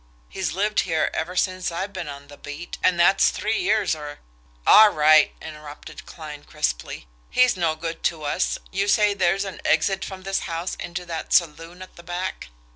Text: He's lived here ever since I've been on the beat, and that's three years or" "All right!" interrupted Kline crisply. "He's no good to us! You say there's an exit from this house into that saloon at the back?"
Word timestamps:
He's 0.29 0.53
lived 0.53 0.79
here 0.79 1.11
ever 1.13 1.35
since 1.35 1.71
I've 1.71 1.93
been 1.93 2.07
on 2.07 2.25
the 2.25 2.35
beat, 2.35 2.79
and 2.83 2.99
that's 2.99 3.29
three 3.29 3.59
years 3.59 3.93
or" 3.95 4.17
"All 4.65 4.89
right!" 4.89 5.31
interrupted 5.39 6.07
Kline 6.07 6.43
crisply. 6.43 7.07
"He's 7.29 7.55
no 7.55 7.75
good 7.75 8.01
to 8.05 8.23
us! 8.23 8.57
You 8.71 8.87
say 8.87 9.13
there's 9.13 9.45
an 9.45 9.61
exit 9.63 10.03
from 10.03 10.23
this 10.23 10.39
house 10.49 10.73
into 10.79 11.05
that 11.05 11.33
saloon 11.33 11.83
at 11.83 11.97
the 11.97 12.01
back?" 12.03 12.49